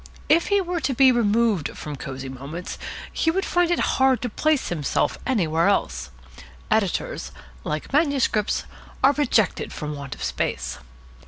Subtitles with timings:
[0.29, 2.79] If he were to be removed from Cosy Moments
[3.13, 6.09] he would find it hard to place himself anywhere else.
[6.71, 7.31] Editors,
[7.63, 8.63] like manuscripts,
[9.03, 10.79] are rejected from want of space.